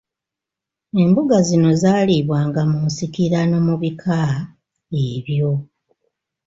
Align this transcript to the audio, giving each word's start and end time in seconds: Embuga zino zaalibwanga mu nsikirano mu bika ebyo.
Embuga 1.01 1.35
zino 1.47 1.69
zaalibwanga 1.81 2.61
mu 2.71 2.79
nsikirano 2.87 3.57
mu 3.67 3.75
bika 3.81 4.19
ebyo. 5.05 5.51